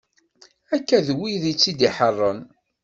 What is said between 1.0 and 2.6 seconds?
d wid i t-id-iḥeṛṛen.